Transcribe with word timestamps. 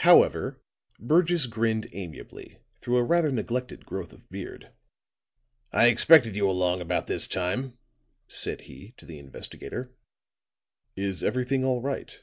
However, 0.00 0.60
Burgess 0.98 1.46
grinned 1.46 1.88
amiably 1.92 2.58
through 2.80 2.96
a 2.96 3.04
rather 3.04 3.30
neglected 3.30 3.86
growth 3.86 4.12
of 4.12 4.28
beard. 4.28 4.72
"I 5.70 5.86
expected 5.86 6.34
you 6.34 6.50
along 6.50 6.80
about 6.80 7.06
this 7.06 7.28
time," 7.28 7.78
said 8.26 8.62
he, 8.62 8.94
to 8.96 9.06
the 9.06 9.20
investigator. 9.20 9.94
"Is 10.96 11.22
everything 11.22 11.64
all 11.64 11.80
right?" 11.80 12.20